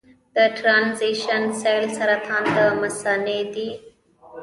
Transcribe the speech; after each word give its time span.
د 0.35 0.37
ټرانزیشنل 0.57 1.43
سیل 1.61 1.83
سرطان 1.97 2.43
د 2.55 2.57
مثانې 2.81 3.41
دی. 3.53 3.69